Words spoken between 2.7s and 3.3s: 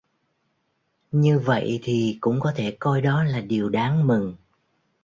coi đó